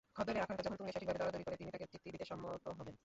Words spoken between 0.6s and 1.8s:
যখন তুঙ্গে, সঠিকভাবে দরাদরি করে তিনি